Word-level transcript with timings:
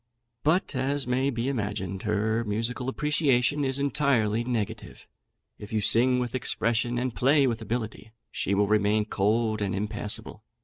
But, 0.41 0.73
as 0.75 1.05
may 1.05 1.29
be 1.29 1.47
imagined, 1.47 2.01
her 2.01 2.43
musical 2.43 2.89
appreciation 2.89 3.63
is 3.63 3.77
entirely 3.77 4.43
negative; 4.43 5.05
if 5.59 5.71
you 5.71 5.79
sing 5.79 6.17
with 6.17 6.33
expression, 6.33 6.97
and 6.97 7.13
play 7.13 7.45
with 7.45 7.61
ability, 7.61 8.11
she 8.31 8.55
will 8.55 8.65
remain 8.65 9.05
cold 9.05 9.61
and 9.61 9.75
impassible. 9.75 10.43